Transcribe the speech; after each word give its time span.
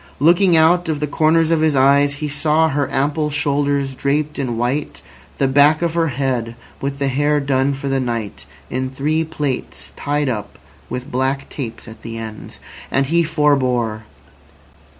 Looking 0.19 0.57
out 0.57 0.89
of 0.89 0.99
the 0.99 1.05
corners 1.05 1.51
of 1.51 1.61
his 1.61 1.75
eyes, 1.75 2.15
he 2.15 2.27
saw 2.27 2.69
her 2.69 2.89
ample 2.91 3.29
shoulders 3.29 3.93
draped 3.93 4.39
in 4.39 4.57
white, 4.57 5.03
the 5.37 5.47
back 5.47 5.83
of 5.83 5.93
her 5.93 6.07
head, 6.07 6.55
with 6.81 6.97
the 6.97 7.07
hair 7.07 7.39
done 7.39 7.75
for 7.75 7.87
the 7.87 7.99
night 7.99 8.47
in 8.71 8.89
three 8.89 9.23
plaits 9.23 9.93
tied 9.95 10.27
up 10.27 10.57
with 10.89 11.11
black 11.11 11.49
tapes 11.49 11.87
at 11.87 12.01
the 12.01 12.17
ends. 12.17 12.59
And 12.89 13.05
he 13.05 13.21
forbore. 13.23 14.01